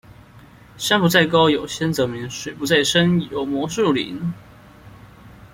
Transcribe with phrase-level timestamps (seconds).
[0.77, 2.27] 山不在高，有仙則名。
[2.27, 4.33] 水不在深，有魔術靈